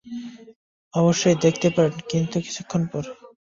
অবশ্যই 0.93 1.37
দেখতে 1.41 1.67
পারেন, 1.69 1.95
কিন্তু, 2.09 2.37
কিছুক্ষন 2.39 2.81
পর। 2.87 3.03